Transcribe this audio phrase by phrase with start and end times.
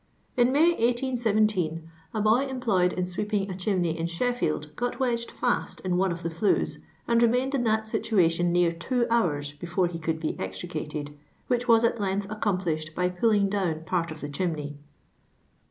[0.41, 5.79] "In May, 1817, a boy employed in sweeping a chimney in Sheffield got wedged &st
[5.85, 9.99] in one of the flues, and remained in that situation near two hours before he
[9.99, 14.75] could be extricated, which was at length accomplished by pulling down part of the chimney."